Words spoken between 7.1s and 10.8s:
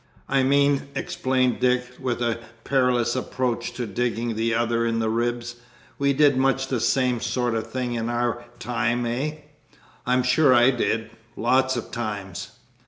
sort of thing in our time, eh? I'm sure I